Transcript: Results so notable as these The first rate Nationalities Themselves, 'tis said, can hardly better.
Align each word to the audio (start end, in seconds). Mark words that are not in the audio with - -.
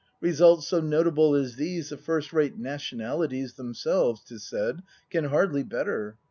Results 0.19 0.65
so 0.67 0.79
notable 0.81 1.35
as 1.35 1.57
these 1.57 1.89
The 1.89 1.97
first 1.97 2.33
rate 2.33 2.57
Nationalities 2.57 3.53
Themselves, 3.53 4.23
'tis 4.25 4.41
said, 4.43 4.81
can 5.11 5.25
hardly 5.25 5.61
better. 5.61 6.17